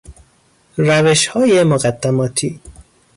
روشهای 0.77 1.63
مقدماتی 1.63 2.59